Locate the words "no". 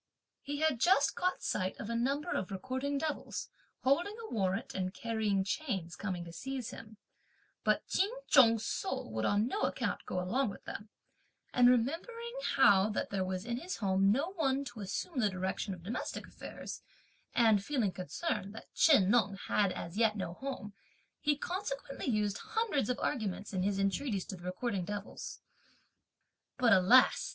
9.45-9.61, 14.11-14.31, 20.17-20.33